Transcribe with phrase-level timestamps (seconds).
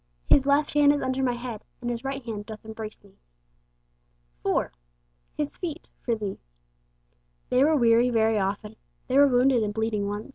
[0.27, 3.19] 'His left hand is under my head, and His right hand doth embrace me.'
[4.41, 4.71] 4.
[5.37, 6.39] His Feet 'for thee.'
[7.49, 8.77] They were weary very often,
[9.07, 10.29] they were wounded and bleeding once.